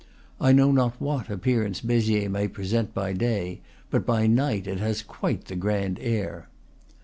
I 0.41 0.51
know 0.51 0.71
not 0.71 0.99
what 0.99 1.29
appearance 1.29 1.79
Beziers 1.79 2.31
may 2.31 2.47
present 2.47 2.91
by 2.91 3.13
day; 3.13 3.61
but 3.91 4.03
by 4.03 4.25
night 4.25 4.65
it 4.65 4.79
has 4.79 5.03
quite 5.03 5.45
the 5.45 5.55
grand 5.55 5.99
air. 5.99 6.49